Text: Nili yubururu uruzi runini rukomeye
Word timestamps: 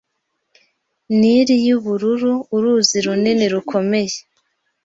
Nili 1.19 1.55
yubururu 1.67 2.33
uruzi 2.55 2.97
runini 3.05 3.45
rukomeye 3.53 4.17